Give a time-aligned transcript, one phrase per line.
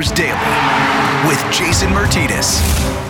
[0.00, 2.58] Flyers Daily with Jason Martinez.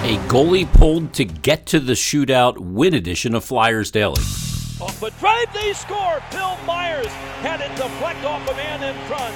[0.03, 4.21] A goalie pulled to get to the shootout win edition of Flyers Daily.
[4.81, 6.21] Off a drive, they score.
[6.33, 7.07] Phil Myers
[7.43, 9.33] had it deflect off a man in front.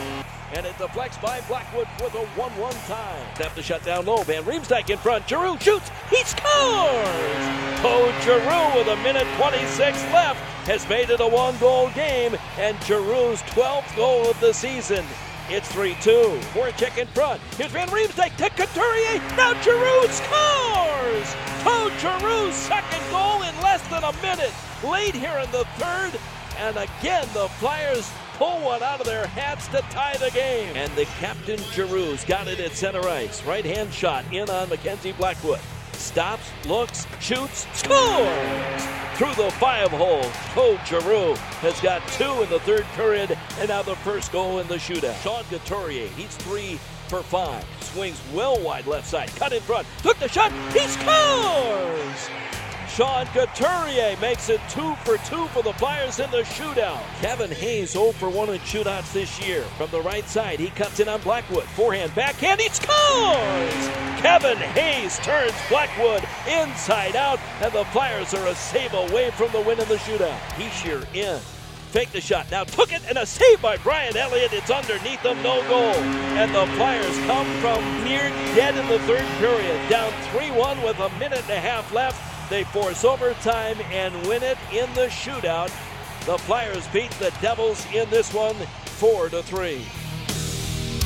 [0.56, 3.34] And it deflects by Blackwood with a 1 1 tie.
[3.36, 4.24] Snap the shut down low.
[4.24, 5.28] Van Riemsdyk in front.
[5.28, 5.92] Giroux shoots.
[6.10, 7.44] He scores!
[7.78, 12.76] Claude Giroux with a minute 26 left has made it a one goal game and
[12.78, 15.04] Giroux's 12th goal of the season.
[15.50, 16.10] It's 3 2.
[16.54, 17.38] Voracek in front.
[17.58, 19.20] Here's Van Riemsdyk to Couturier.
[19.36, 21.36] Now Giroux scores!
[21.62, 24.52] Claude Giroux's second goal in less than a minute.
[24.82, 26.18] Late here in the third.
[26.58, 30.74] And again, the Flyers pull one out of their hats to tie the game.
[30.76, 33.44] And the captain Giroux's got it at center ice.
[33.44, 35.60] Right hand shot in on Mackenzie Blackwood.
[35.92, 38.82] Stops, looks, shoots, scores!
[39.14, 43.82] Through the five hole, Claude Giroux has got two in the third period, and now
[43.82, 45.20] the first goal in the shootout.
[45.22, 47.64] Sean Couturier, he's three for five.
[47.80, 52.63] Swings well wide left side, cut in front, took the shot, he scores!
[52.94, 57.02] Sean Couturier makes it two for two for the Flyers in the shootout.
[57.20, 59.62] Kevin Hayes 0 for 1 in shootouts this year.
[59.76, 61.64] From the right side, he cuts in on Blackwood.
[61.64, 63.88] Forehand, backhand, he scores!
[64.22, 69.60] Kevin Hayes turns Blackwood inside out, and the Flyers are a save away from the
[69.62, 70.38] win in the shootout.
[70.54, 71.40] Hischier in.
[71.90, 72.48] Fake the shot.
[72.52, 74.52] Now took it and a save by Brian Elliott.
[74.52, 75.94] It's underneath them, no goal.
[76.38, 79.90] And the Flyers come from near dead in the third period.
[79.90, 82.33] Down 3 1 with a minute and a half left.
[82.50, 85.68] They force overtime and win it in the shootout.
[86.26, 89.76] The Flyers beat the Devils in this one 4 to 3.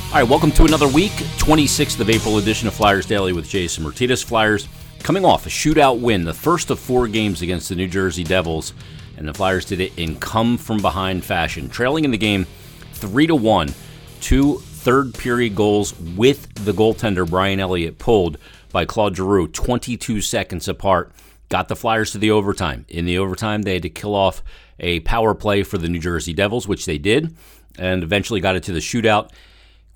[0.09, 3.84] All right, welcome to another week, 26th of April edition of Flyers Daily with Jason
[3.84, 4.20] Martinez.
[4.20, 8.25] Flyers coming off a shootout win, the first of four games against the New Jersey
[8.25, 8.75] Devils,
[9.16, 12.47] and the Flyers did it in come from behind fashion, trailing in the game
[12.94, 13.72] 3 to 1.
[14.20, 18.39] Two third period goals with the goaltender Brian Elliott pulled
[18.72, 21.12] by Claude Giroux 22 seconds apart
[21.48, 22.84] got the Flyers to the overtime.
[22.88, 24.42] In the overtime, they had to kill off
[24.81, 27.34] a power play for the New Jersey Devils, which they did,
[27.78, 29.31] and eventually got it to the shootout.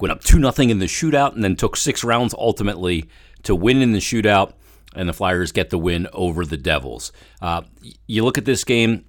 [0.00, 3.08] Went up 2 0 in the shootout and then took six rounds ultimately
[3.44, 4.54] to win in the shootout,
[4.94, 7.12] and the Flyers get the win over the Devils.
[7.40, 7.62] Uh,
[8.06, 9.04] you look at this game,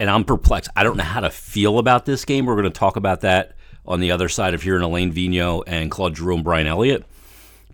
[0.00, 0.70] and I'm perplexed.
[0.74, 2.46] I don't know how to feel about this game.
[2.46, 3.52] We're going to talk about that
[3.84, 7.04] on the other side of here in Alain Vigneault and Claude and Brian Elliott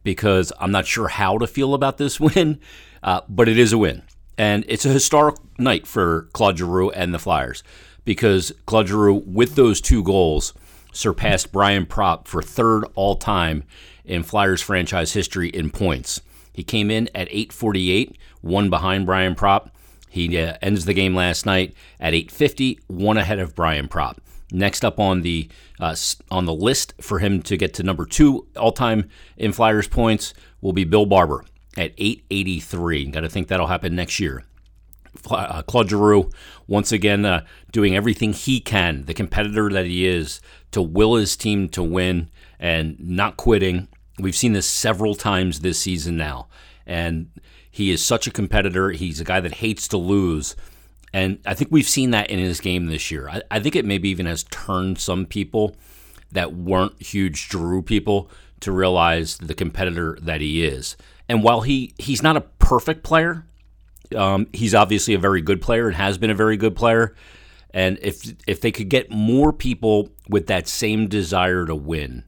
[0.03, 2.61] because I'm not sure how to feel about this win,
[3.03, 4.03] uh, but it is a win.
[4.39, 7.63] And it's a historic night for Claude Giroux and the Flyers
[8.05, 10.55] because Claude Giroux, with those two goals,
[10.93, 13.65] surpassed Brian Propp for third all time
[14.05, 16.21] in Flyers franchise history in points.
[16.53, 19.71] He came in at 848, one behind Brian Propp.
[20.09, 24.19] He uh, ends the game last night at 850, one ahead of Brian Propp.
[24.53, 25.49] Next up on the
[25.81, 25.97] uh,
[26.31, 29.09] on the list for him to get to number two all time
[29.39, 31.45] in Flyers points will be Bill Barber
[31.77, 33.07] at 883.
[33.07, 34.45] Got to think that'll happen next year.
[35.31, 36.31] Uh, Claude Giroux
[36.67, 40.41] once again uh, doing everything he can, the competitor that he is,
[40.71, 43.89] to will his team to win and not quitting.
[44.19, 46.49] We've seen this several times this season now,
[46.87, 47.31] and
[47.71, 48.91] he is such a competitor.
[48.91, 50.57] He's a guy that hates to lose.
[51.13, 53.29] And I think we've seen that in his game this year.
[53.29, 55.77] I, I, think it maybe even has turned some people
[56.31, 58.31] that weren't huge Giroux people
[58.61, 60.97] to realize the competitor that he is.
[61.29, 63.45] And while he, he's not a perfect player,
[64.17, 67.15] um, he's obviously a very good player and has been a very good player.
[67.75, 72.25] And if if they could get more people with that same desire to win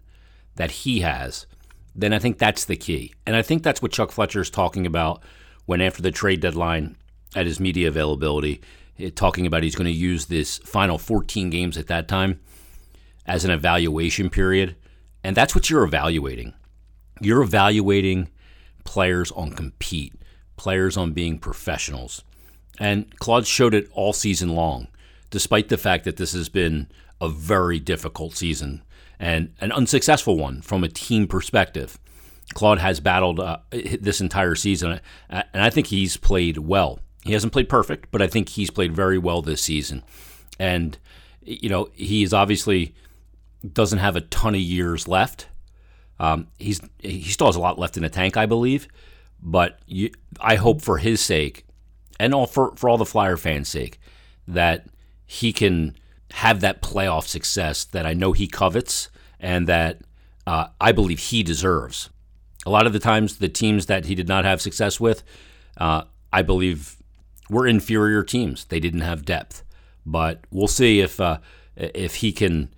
[0.57, 1.47] that he has,
[1.95, 3.13] then I think that's the key.
[3.27, 5.23] And I think that's what Chuck Fletcher is talking about
[5.67, 6.97] when after the trade deadline
[7.35, 8.61] at his media availability,
[8.99, 12.41] eh, talking about he's going to use this final 14 games at that time
[13.27, 14.77] as an evaluation period.
[15.23, 16.53] And that's what you're evaluating.
[17.21, 18.29] You're evaluating
[18.85, 20.15] players on compete,
[20.57, 22.23] players on being professionals.
[22.79, 24.89] And Claude showed it all season long,
[25.31, 26.89] despite the fact that this has been
[27.21, 28.83] a very difficult season
[29.19, 31.99] and an unsuccessful one from a team perspective.
[32.53, 37.01] Claude has battled uh, this entire season, and I think he's played well.
[37.25, 40.03] He hasn't played perfect, but I think he's played very well this season.
[40.59, 40.99] And,
[41.43, 42.95] you know, he is obviously
[43.73, 45.49] doesn't have a ton of years left.
[46.21, 48.87] Um, he's he still has a lot left in the tank, I believe.
[49.43, 50.11] But you,
[50.41, 51.67] I hope for his sake,
[52.21, 53.99] and all for for all the Flyer fans' sake,
[54.47, 54.87] that
[55.27, 55.97] he can
[56.33, 59.09] have that playoff success that I know he covets
[59.41, 60.01] and that
[60.47, 62.11] uh, I believe he deserves.
[62.67, 65.23] A lot of the times, the teams that he did not have success with,
[65.77, 66.97] uh, I believe
[67.51, 68.65] were inferior teams.
[68.65, 69.63] They didn't have depth,
[70.05, 71.39] but we'll see if uh,
[71.77, 72.71] if he can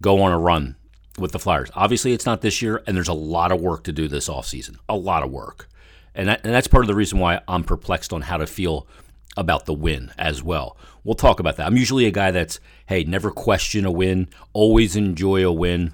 [0.00, 0.76] go on a run
[1.18, 1.70] with the Flyers.
[1.74, 4.76] Obviously, it's not this year, and there's a lot of work to do this offseason.
[4.88, 5.68] A lot of work.
[6.14, 8.86] And, that, and that's part of the reason why I'm perplexed on how to feel
[9.36, 10.76] about the win as well.
[11.02, 11.66] We'll talk about that.
[11.66, 15.92] I'm usually a guy that's, hey, never question a win, always enjoy a win.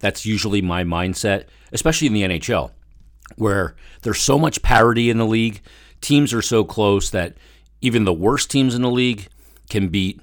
[0.00, 2.72] That's usually my mindset, especially in the NHL,
[3.36, 5.60] where there's so much parity in the league.
[6.00, 7.36] Teams are so close that
[7.82, 9.28] even the worst teams in the league
[9.68, 10.20] can beat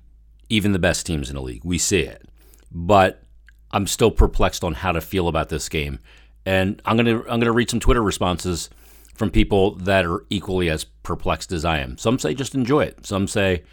[0.50, 1.64] even the best teams in the league.
[1.64, 2.28] We see it.
[2.72, 3.24] But
[3.72, 6.00] I'm still perplexed on how to feel about this game.
[6.46, 8.70] And I'm gonna I'm gonna read some Twitter responses
[9.14, 11.98] from people that are equally as perplexed as I am.
[11.98, 13.06] Some say just enjoy it.
[13.06, 13.64] Some say,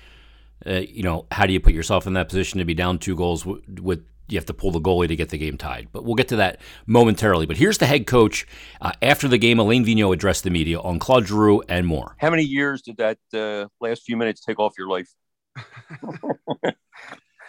[0.66, 3.14] uh, you know, how do you put yourself in that position to be down two
[3.14, 5.88] goals w- with you have to pull the goalie to get the game tied.
[5.92, 7.46] But we'll get to that momentarily.
[7.46, 8.46] But here's the head coach
[8.80, 9.58] uh, after the game.
[9.58, 12.16] Alain Vigneault addressed the media on Claude Giroux and more.
[12.18, 15.08] How many years did that uh, last few minutes take off your life?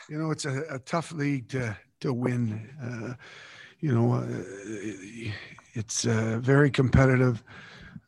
[0.09, 2.69] you know, it's a, a, tough league to to win.
[2.81, 3.13] Uh,
[3.79, 5.31] you know, uh,
[5.74, 7.44] it's uh, very competitive.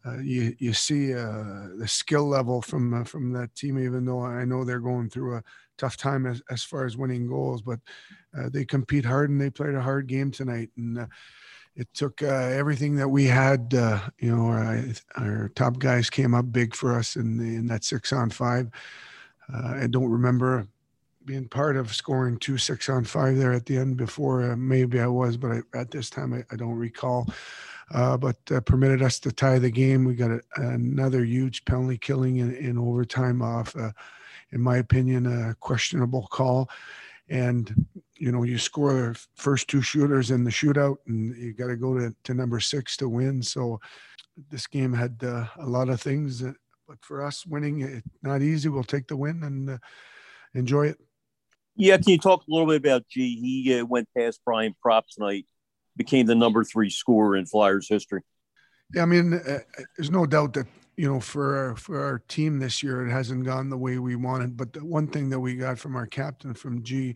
[0.06, 3.77] Uh, you you see uh, the skill level from uh, from that team.
[3.77, 5.44] Even though I know they're going through a
[5.77, 7.80] tough time as, as far as winning goals, but
[8.34, 10.70] they compete hard and they played a hard game tonight.
[10.78, 11.08] And
[11.76, 13.70] it took everything that we had.
[14.20, 14.84] you know, our,
[15.18, 18.70] our, top guys came up big for us in the, in that six on five.
[19.52, 20.68] I don't remember
[21.26, 24.56] being part of scoring two six on five there at the end before.
[24.56, 27.28] maybe I was, but I, at this time I, I don't recall
[27.92, 30.06] uh, but uh, permitted us to tie the game.
[30.06, 33.92] We got a, another huge penalty killing in, in overtime off, uh,
[34.52, 36.70] in my opinion, a questionable call.
[37.30, 41.68] And you know, you score the first two shooters in the shootout, and you got
[41.68, 43.42] to go to, to number six to win.
[43.42, 43.80] So
[44.50, 46.56] this game had uh, a lot of things, that,
[46.88, 48.70] but for us, winning it not easy.
[48.70, 49.78] We'll take the win and uh,
[50.54, 50.98] enjoy it.
[51.76, 53.40] Yeah, can you talk a little bit about G?
[53.40, 55.46] He uh, went past Brian Propp tonight
[56.00, 58.22] became the number three scorer in Flyers history.
[58.96, 59.60] Yeah, I mean, uh,
[59.96, 60.66] there's no doubt that
[61.00, 64.18] you know for our, for our team this year, it hasn't gone the way we
[64.18, 64.57] wanted.
[64.57, 67.16] But the one thing that we got from our captain, from G,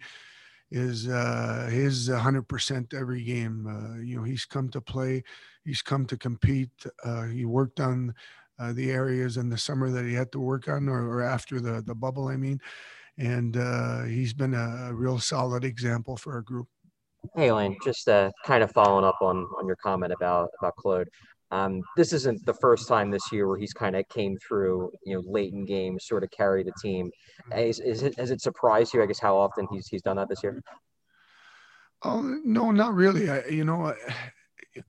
[0.72, 3.68] is uh, his 100% every game.
[3.68, 5.22] Uh, you know, he's come to play,
[5.66, 6.70] he's come to compete.
[7.04, 8.16] Uh, he worked on
[8.58, 11.60] uh, the areas in the summer that he had to work on, or, or after
[11.60, 12.62] the the bubble, I mean.
[13.18, 16.70] And uh, he's been a, real solid example for our group.
[17.36, 21.10] Hey, Alain, just uh, kind of following up on on your comment about about Claude.
[21.54, 25.16] Um, this isn't the first time this year where he's kind of came through, you
[25.16, 27.12] know, late in games, sort of carried the team.
[27.56, 29.04] Is, is it has it surprised you?
[29.04, 30.64] I guess how often he's he's done that this year?
[32.04, 33.30] Oh no, not really.
[33.30, 33.94] I, you know, I,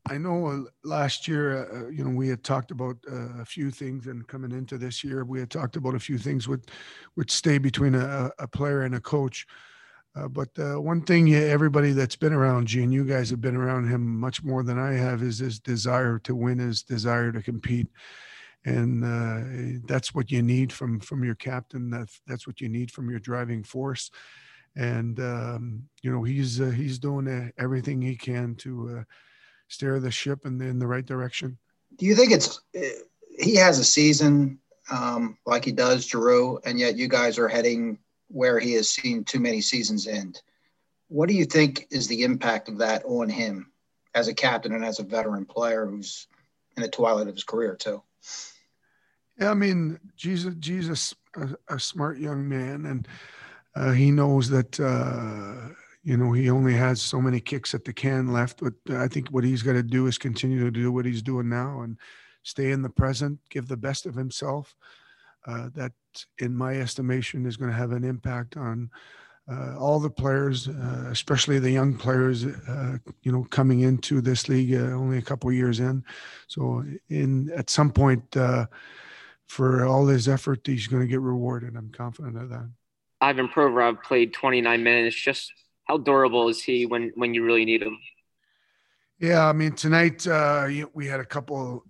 [0.08, 3.70] I know uh, last year, uh, you know, we had talked about uh, a few
[3.70, 6.70] things, and coming into this year, we had talked about a few things would
[7.16, 9.46] would stay between a, a player and a coach.
[10.16, 13.88] Uh, but uh, one thing, everybody that's been around Gene, you guys have been around
[13.88, 17.88] him much more than I have, is his desire to win, his desire to compete,
[18.64, 21.90] and uh, that's what you need from from your captain.
[21.90, 24.12] That's that's what you need from your driving force,
[24.76, 29.04] and um, you know he's uh, he's doing uh, everything he can to uh,
[29.66, 31.58] steer the ship in the, in the right direction.
[31.96, 32.60] Do you think it's
[33.36, 34.60] he has a season
[34.92, 37.98] um, like he does, Giroux, and yet you guys are heading
[38.28, 40.40] where he has seen too many seasons end.
[41.08, 43.70] What do you think is the impact of that on him
[44.14, 46.26] as a captain and as a veteran player who's
[46.76, 48.02] in the twilight of his career too?
[49.38, 53.08] Yeah, I mean, Jesus, Jesus, a, a smart young man, and
[53.74, 57.92] uh, he knows that uh, you know he only has so many kicks at the
[57.92, 58.60] can left.
[58.62, 61.48] But I think what he's got to do is continue to do what he's doing
[61.48, 61.98] now and
[62.44, 64.76] stay in the present, give the best of himself.
[65.46, 65.92] Uh, that
[66.38, 68.90] in my estimation, is going to have an impact on
[69.50, 74.48] uh, all the players, uh, especially the young players, uh, you know, coming into this
[74.48, 76.02] league uh, only a couple years in.
[76.46, 78.66] So, in at some point, uh,
[79.46, 81.76] for all his effort, he's going to get rewarded.
[81.76, 82.70] I'm confident of that.
[83.20, 85.16] Ivan Provorov played 29 minutes.
[85.16, 85.52] Just
[85.84, 87.98] how durable is he when when you really need him?
[89.18, 91.84] Yeah, I mean tonight uh, we had a couple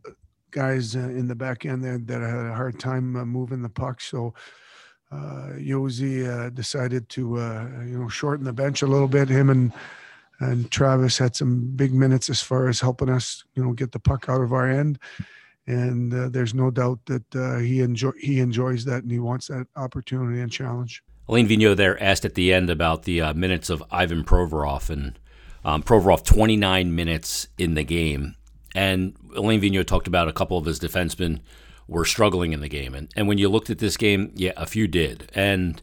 [0.55, 3.69] guys uh, in the back end there that had a hard time uh, moving the
[3.69, 4.01] puck.
[4.01, 4.33] So
[5.13, 9.29] uh, Josi uh, decided to uh, you know shorten the bench a little bit.
[9.29, 9.73] Him and
[10.41, 13.99] and Travis had some big minutes as far as helping us you know get the
[13.99, 14.99] puck out of our end.
[15.67, 19.49] And uh, there's no doubt that uh, he enjoy he enjoys that and he wants
[19.49, 21.03] that opportunity and challenge.
[21.29, 25.19] Alain Vigneault there asked at the end about the minutes of Ivan Provorov and
[25.65, 28.37] um, Provorov 29 minutes in the game
[28.75, 31.41] and Alain Vigneault talked about a couple of his defensemen
[31.87, 32.95] were struggling in the game.
[32.95, 35.31] And, and when you looked at this game, yeah, a few did.
[35.35, 35.81] And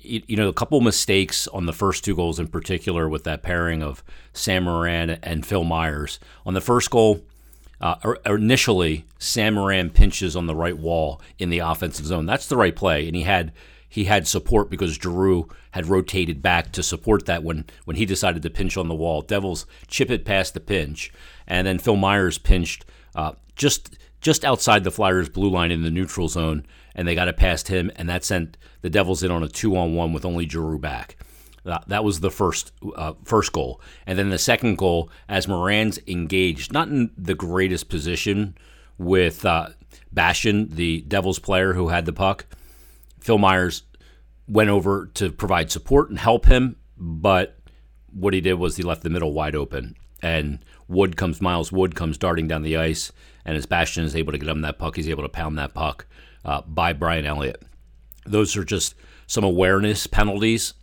[0.00, 3.42] you, you know, a couple mistakes on the first two goals in particular with that
[3.42, 6.18] pairing of Sam Morin and Phil Myers.
[6.46, 7.22] On the first goal,
[7.80, 12.26] uh, initially, Sam Morin pinches on the right wall in the offensive zone.
[12.26, 13.52] That's the right play, and he had
[13.94, 18.42] he had support because Giroux had rotated back to support that when when he decided
[18.42, 19.22] to pinch on the wall.
[19.22, 21.12] Devils chip it past the pinch,
[21.46, 22.84] and then Phil Myers pinched
[23.14, 27.28] uh, just just outside the Flyers' blue line in the neutral zone, and they got
[27.28, 30.24] it past him, and that sent the Devils in on a two on one with
[30.24, 31.16] only Giroux back.
[31.86, 36.72] That was the first uh, first goal, and then the second goal as Morin's engaged,
[36.72, 38.58] not in the greatest position
[38.98, 39.68] with uh,
[40.12, 42.46] Bastian, the Devils player who had the puck.
[43.24, 43.82] Phil Myers
[44.46, 47.58] went over to provide support and help him, but
[48.12, 51.94] what he did was he left the middle wide open, and Wood comes Miles Wood
[51.94, 53.10] comes darting down the ice,
[53.44, 55.74] and as Bastian is able to get him that puck, he's able to pound that
[55.74, 56.06] puck
[56.44, 57.62] uh, by Brian Elliott.
[58.24, 58.94] Those are just
[59.26, 60.74] some awareness penalties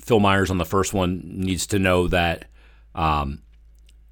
[0.00, 2.46] Phil Myers on the first one needs to know that
[2.94, 3.42] um,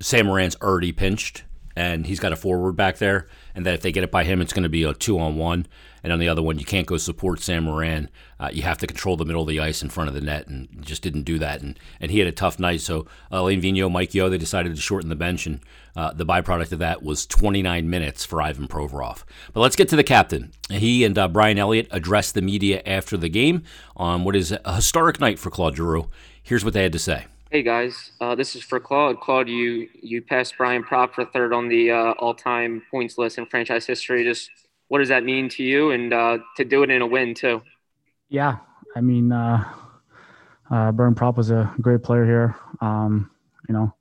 [0.00, 1.44] Sam Morin's already pinched
[1.74, 4.40] and he's got a forward back there, and that if they get it by him,
[4.40, 5.64] it's going to be a two on one.
[6.02, 8.08] And on the other one, you can't go support Sam Morin.
[8.38, 10.46] Uh, you have to control the middle of the ice in front of the net,
[10.46, 11.60] and just didn't do that.
[11.60, 12.80] And and he had a tough night.
[12.80, 13.00] So
[13.32, 15.60] uh, Alain Vigneault, Mike Yeo, they decided to shorten the bench, and
[15.96, 19.24] uh, the byproduct of that was 29 minutes for Ivan Provorov.
[19.52, 20.52] But let's get to the captain.
[20.70, 23.64] He and uh, Brian Elliott addressed the media after the game
[23.96, 26.08] on what is a historic night for Claude Giroux.
[26.42, 27.26] Here's what they had to say.
[27.50, 29.20] Hey guys, uh, this is for Claude.
[29.20, 33.46] Claude, you you passed Brian Propp for third on the uh, all-time points list in
[33.46, 34.22] franchise history.
[34.22, 34.50] Just
[34.88, 37.62] what does that mean to you, and uh, to do it in a win too?
[38.28, 38.56] Yeah,
[38.96, 39.64] I mean, uh,
[40.70, 42.56] uh, Brian Propp was a great player here.
[42.80, 43.30] Um,
[43.68, 43.94] you know,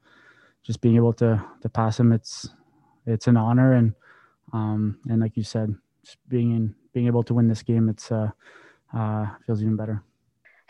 [0.63, 2.49] just being able to to pass him, it's
[3.05, 3.93] it's an honor, and
[4.53, 8.11] um, and like you said, just being in being able to win this game, it's
[8.11, 8.31] uh,
[8.93, 10.03] uh, feels even better.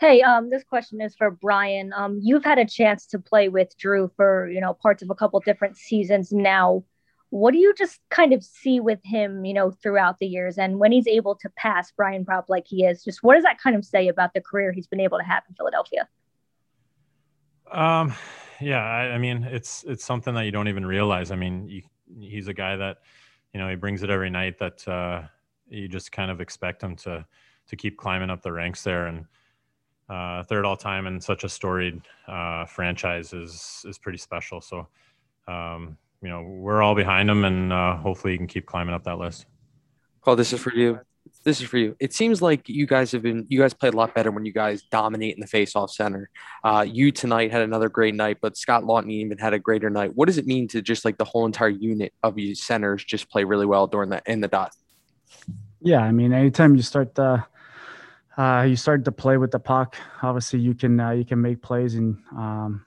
[0.00, 1.92] Hey, um, this question is for Brian.
[1.92, 5.14] Um, you've had a chance to play with Giroux for you know parts of a
[5.14, 6.84] couple different seasons now.
[7.30, 10.78] What do you just kind of see with him, you know, throughout the years, and
[10.78, 13.76] when he's able to pass Brian Propp like he is, just what does that kind
[13.76, 16.08] of say about the career he's been able to have in Philadelphia?
[17.70, 18.14] Um,
[18.60, 21.30] yeah, I, I mean, it's it's something that you don't even realize.
[21.30, 21.82] I mean, you,
[22.18, 22.98] he's a guy that,
[23.52, 24.58] you know, he brings it every night.
[24.58, 25.22] That uh,
[25.68, 27.26] you just kind of expect him to
[27.68, 29.26] to keep climbing up the ranks there, and
[30.08, 34.60] uh, third all time in such a storied uh, franchise is is pretty special.
[34.60, 34.88] So,
[35.46, 39.04] um, you know, we're all behind him, and uh, hopefully, he can keep climbing up
[39.04, 39.46] that list.
[40.26, 41.00] Well, this is for you.
[41.44, 41.94] This is for you.
[42.00, 44.52] It seems like you guys have been you guys played a lot better when you
[44.52, 46.30] guys dominate in the face-off center.
[46.64, 50.12] Uh, you tonight had another great night, but Scott Laughton even had a greater night.
[50.14, 53.30] What does it mean to just like the whole entire unit of you centers just
[53.30, 54.72] play really well during that in the dot?
[55.80, 57.44] Yeah, I mean, anytime you start the
[58.36, 61.62] uh, you start to play with the puck, obviously you can uh, you can make
[61.62, 62.84] plays and um,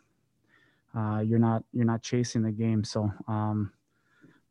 [0.96, 2.84] uh, you're not you're not chasing the game.
[2.84, 3.72] So um,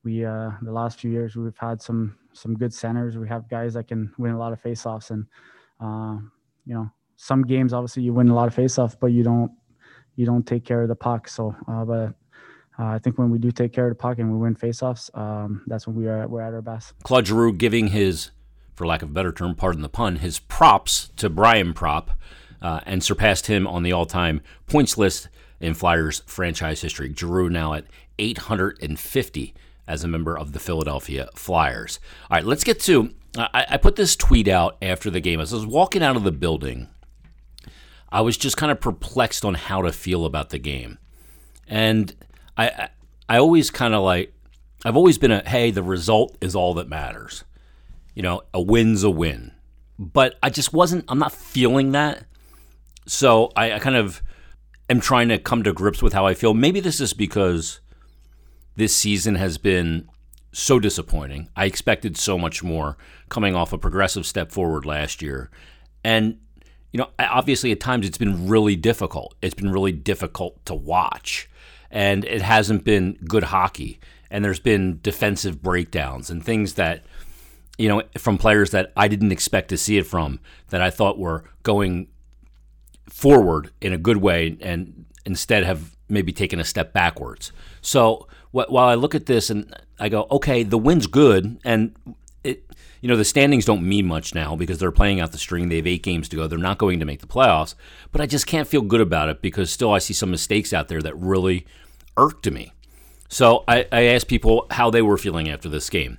[0.04, 3.18] we uh, the last few years we've had some some good centers.
[3.18, 5.26] We have guys that can win a lot of faceoffs, and
[5.80, 6.20] uh,
[6.66, 9.52] you know some games obviously you win a lot of faceoffs, but you don't
[10.16, 11.28] you don't take care of the puck.
[11.28, 12.14] So, uh, but
[12.78, 15.62] I think when we do take care of the puck and we win faceoffs, um,
[15.66, 16.94] that's when we are we're at our best.
[17.02, 18.30] Claude Giroux giving his
[18.74, 22.08] for lack of a better term, pardon the pun, his props to Brian Propp
[22.62, 25.28] uh, and surpassed him on the all time points list
[25.60, 27.12] in Flyers franchise history.
[27.16, 27.84] Giroux now at
[28.18, 29.54] 850
[29.86, 32.00] as a member of the Philadelphia Flyers.
[32.30, 33.14] All right, let's get to.
[33.36, 35.40] I, I put this tweet out after the game.
[35.40, 36.88] As I was walking out of the building,
[38.10, 40.98] I was just kind of perplexed on how to feel about the game.
[41.68, 42.14] And
[42.56, 42.88] I, I,
[43.28, 44.32] I always kind of like,
[44.84, 47.44] I've always been a, hey, the result is all that matters
[48.14, 49.52] you know, a win's a win.
[49.98, 52.24] But I just wasn't, I'm not feeling that.
[53.06, 54.22] So I, I kind of
[54.90, 56.52] am trying to come to grips with how I feel.
[56.54, 57.80] Maybe this is because
[58.76, 60.08] this season has been
[60.52, 61.48] so disappointing.
[61.56, 62.96] I expected so much more
[63.28, 65.50] coming off a progressive step forward last year.
[66.02, 66.38] And,
[66.92, 69.34] you know, obviously at times it's been really difficult.
[69.42, 71.48] It's been really difficult to watch.
[71.90, 74.00] And it hasn't been good hockey.
[74.30, 77.04] And there's been defensive breakdowns and things that
[77.80, 81.18] you know, from players that I didn't expect to see it from, that I thought
[81.18, 82.08] were going
[83.10, 87.52] forward in a good way, and instead have maybe taken a step backwards.
[87.80, 91.94] So wh- while I look at this and I go, okay, the win's good, and
[92.42, 92.64] it,
[93.00, 95.68] you know, the standings don't mean much now because they're playing out the string.
[95.68, 96.46] They have eight games to go.
[96.46, 97.74] They're not going to make the playoffs,
[98.12, 100.88] but I just can't feel good about it because still I see some mistakes out
[100.88, 101.66] there that really
[102.16, 102.72] irked to me.
[103.28, 106.18] So I, I asked people how they were feeling after this game.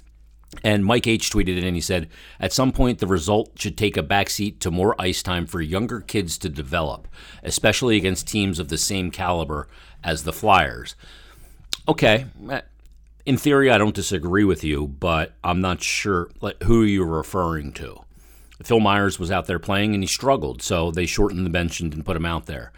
[0.63, 3.95] And Mike H tweeted it and he said, At some point, the result should take
[3.95, 7.07] a backseat to more ice time for younger kids to develop,
[7.41, 9.67] especially against teams of the same caliber
[10.03, 10.95] as the Flyers.
[11.87, 12.25] Okay.
[12.49, 12.61] Eh,
[13.25, 16.29] in theory, I don't disagree with you, but I'm not sure
[16.63, 18.01] who you're referring to.
[18.63, 22.05] Phil Myers was out there playing and he struggled, so they shortened the bench and
[22.05, 22.71] put him out there.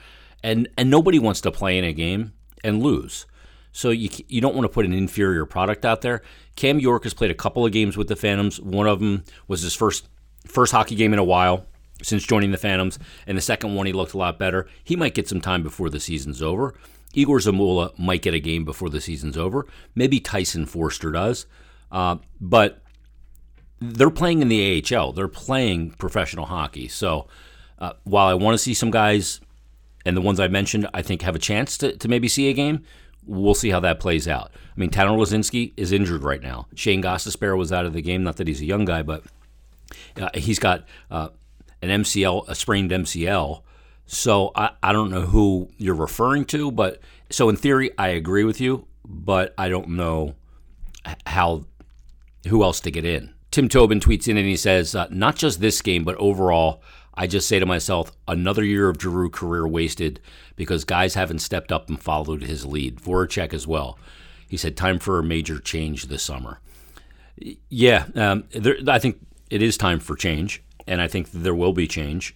[0.44, 3.26] And and nobody wants to play in a game and lose.
[3.74, 6.22] So you you don't want to put an inferior product out there.
[6.56, 8.62] Cam York has played a couple of games with the Phantoms.
[8.62, 10.08] One of them was his first
[10.46, 11.66] first hockey game in a while
[12.02, 14.68] since joining the Phantoms, and the second one he looked a lot better.
[14.84, 16.76] He might get some time before the season's over.
[17.14, 19.68] Egor Zamula might get a game before the season's over.
[19.96, 21.46] Maybe Tyson Foerster does,
[21.92, 22.82] uh, but
[23.80, 25.14] they're playing in the AHL.
[25.14, 26.88] They're playing professional hockey.
[26.88, 27.28] So
[27.80, 29.42] uh, while I want to see some guys,
[30.06, 32.54] and the ones I mentioned, I think have a chance to, to maybe see a
[32.54, 32.84] game.
[33.26, 34.52] We'll see how that plays out.
[34.54, 36.68] I mean, Tanner Laczynski is injured right now.
[36.76, 38.24] Shane Gostisbehere was out of the game.
[38.24, 39.24] Not that he's a young guy, but
[40.20, 41.30] uh, he's got uh,
[41.82, 43.62] an MCL, a sprained MCL.
[44.06, 47.00] So I, I don't know who you're referring to, but
[47.30, 50.36] so in theory, I agree with you, but I don't know
[51.26, 51.66] how
[52.48, 53.34] who else to get in.
[53.52, 56.82] Tim Tobin tweets in and he says, uh, not just this game, but overall,
[57.16, 60.20] I just say to myself, another year of Giroux career wasted
[60.56, 62.98] because guys haven't stepped up and followed his lead.
[62.98, 64.00] Voracek as well.
[64.48, 66.60] He said, time for a major change this summer.
[67.70, 71.74] Yeah, um, there, I think it is time for change, and I think there will
[71.74, 72.36] be change,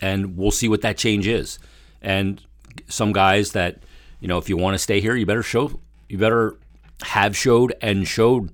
[0.00, 1.58] and we'll see what that change is.
[2.02, 2.42] And
[2.86, 3.82] some guys that,
[4.20, 6.56] you know, if you want to stay here, you better show, you better
[7.02, 8.50] have showed and showed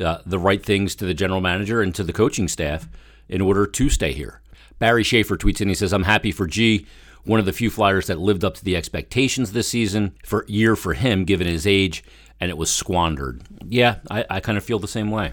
[0.00, 2.88] uh, the right things to the general manager and to the coaching staff
[3.28, 4.40] in order to stay here.
[4.78, 5.68] Barry Schaefer tweets in.
[5.68, 6.86] He says, "I'm happy for G,
[7.24, 10.14] one of the few Flyers that lived up to the expectations this season.
[10.24, 12.04] For year for him, given his age,
[12.40, 13.42] and it was squandered.
[13.68, 15.32] Yeah, I, I kind of feel the same way.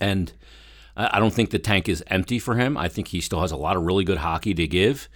[0.00, 0.32] And
[0.96, 2.76] I, I don't think the tank is empty for him.
[2.76, 5.08] I think he still has a lot of really good hockey to give,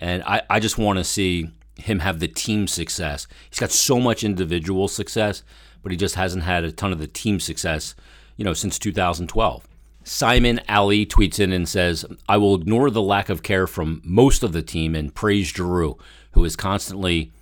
[0.00, 3.26] and I, I just want to see him have the team success.
[3.50, 5.42] He's got so much individual success
[5.84, 7.94] but he just hasn't had a ton of the team success,
[8.36, 9.68] you know, since 2012.
[10.04, 14.42] Simon Ali tweets in and says, I will ignore the lack of care from most
[14.42, 15.98] of the team and praise Giroux,
[16.32, 17.32] who is constantly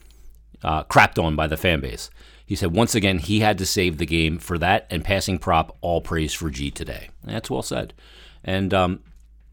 [0.62, 2.08] uh, crapped on by the fan base.
[2.46, 5.70] He said, once again, he had to save the game for that and passing Propp,
[5.80, 7.10] all praise for G today.
[7.24, 7.94] That's well said.
[8.44, 9.00] And um,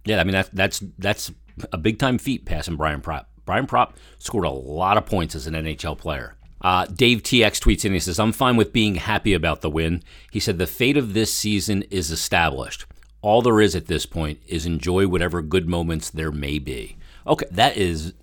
[0.05, 1.31] yeah, I mean, that, that's, that's
[1.73, 3.25] a big time feat passing Brian Propp.
[3.45, 6.35] Brian Propp scored a lot of points as an NHL player.
[6.61, 7.93] Uh, Dave TX tweets in.
[7.93, 10.03] He says, I'm fine with being happy about the win.
[10.31, 12.85] He said, The fate of this season is established.
[13.21, 16.97] All there is at this point is enjoy whatever good moments there may be.
[17.27, 18.13] Okay, that is,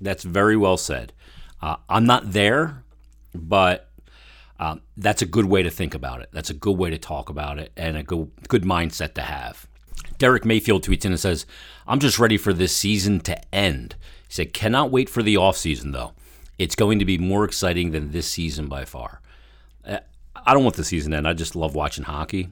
[0.00, 1.12] that's very well said.
[1.60, 2.82] Uh, I'm not there,
[3.34, 3.90] but
[4.58, 6.30] um, that's a good way to think about it.
[6.32, 9.66] That's a good way to talk about it and a good, good mindset to have.
[10.18, 11.46] Derek Mayfield tweets in and says,
[11.86, 13.96] I'm just ready for this season to end.
[14.26, 16.12] He said, cannot wait for the offseason, though.
[16.58, 19.20] It's going to be more exciting than this season by far.
[19.84, 19.98] Uh,
[20.34, 21.28] I don't want the season to end.
[21.28, 22.48] I just love watching hockey,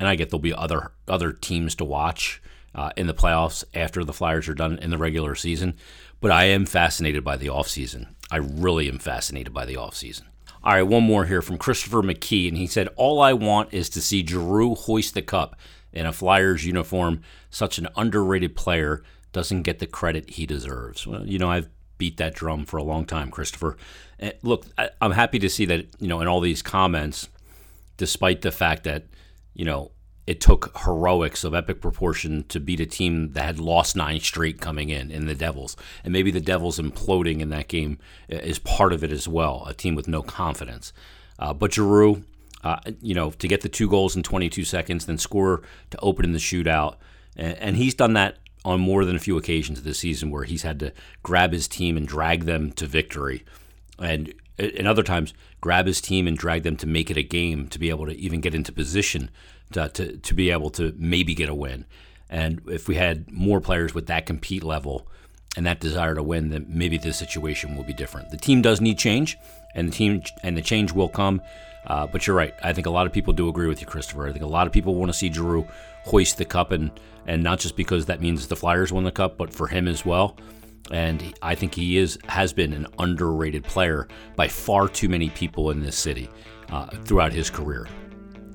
[0.00, 2.42] and I get there'll be other other teams to watch
[2.74, 5.74] uh, in the playoffs after the Flyers are done in the regular season.
[6.20, 8.08] But I am fascinated by the offseason.
[8.30, 10.22] I really am fascinated by the offseason.
[10.62, 13.88] All right, one more here from Christopher McKee, and he said, "All I want is
[13.90, 15.56] to see Giroux hoist the cup
[15.92, 17.22] in a Flyers uniform.
[17.50, 22.16] Such an underrated player doesn't get the credit he deserves." Well, you know, I've beat
[22.18, 23.76] that drum for a long time, Christopher.
[24.18, 27.28] And look, I, I'm happy to see that you know in all these comments,
[27.96, 29.04] despite the fact that
[29.54, 29.92] you know
[30.26, 34.60] it took heroics of epic proportion to beat a team that had lost nine straight
[34.60, 38.92] coming in in the Devils, and maybe the Devils imploding in that game is part
[38.92, 39.64] of it as well.
[39.66, 40.92] A team with no confidence,
[41.38, 42.24] uh, but Giroux.
[42.62, 46.26] Uh, you know, to get the two goals in 22 seconds, then score to open
[46.26, 46.96] in the shootout,
[47.34, 50.62] and, and he's done that on more than a few occasions this season where he's
[50.62, 53.44] had to grab his team and drag them to victory.
[53.98, 57.68] And in other times, grab his team and drag them to make it a game
[57.68, 59.30] to be able to even get into position
[59.72, 61.84] to, to, to be able to maybe get a win.
[62.28, 65.08] And if we had more players with that compete level
[65.56, 68.30] and that desire to win, then maybe the situation will be different.
[68.30, 69.36] The team does need change,
[69.74, 71.42] and the team and the change will come.
[71.86, 72.54] Uh, but you're right.
[72.62, 74.28] I think a lot of people do agree with you, Christopher.
[74.28, 75.66] I think a lot of people want to see Giroux
[76.04, 76.90] hoist the cup, and
[77.26, 80.04] and not just because that means the Flyers won the cup, but for him as
[80.04, 80.36] well.
[80.90, 85.70] And I think he is has been an underrated player by far too many people
[85.70, 86.28] in this city
[86.70, 87.86] uh, throughout his career.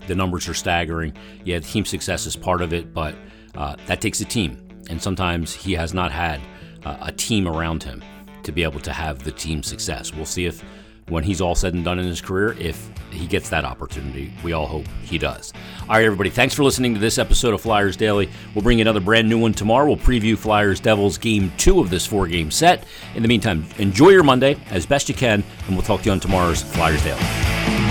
[0.08, 1.14] The numbers are staggering.
[1.44, 3.16] Yeah, team success is part of it, but
[3.56, 6.42] uh, that takes a team, and sometimes he has not had
[6.84, 8.04] uh, a team around him
[8.44, 10.14] to be able to have the team success.
[10.14, 10.64] We'll see if
[11.10, 14.32] when he's all said and done in his career if he gets that opportunity.
[14.44, 15.54] We all hope he does.
[15.84, 18.30] All right, everybody, thanks for listening to this episode of Flyers Daily.
[18.54, 19.86] We'll bring you another brand new one tomorrow.
[19.86, 22.86] We'll preview Flyers Devils game two of this four game set.
[23.14, 26.12] In the meantime, enjoy your Monday as best you can, and we'll talk to you
[26.12, 27.85] on tomorrow's Flyers Daily.